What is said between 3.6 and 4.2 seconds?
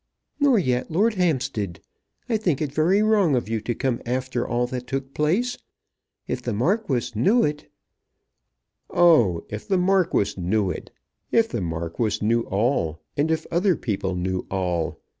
to come